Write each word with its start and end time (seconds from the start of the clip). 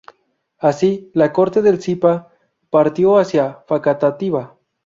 Así, 0.57 1.11
la 1.13 1.31
Corte 1.31 1.61
del 1.61 1.79
Zipa 1.79 2.29
partió 2.71 3.19
hacia 3.19 3.63
Facatativá. 3.67 4.55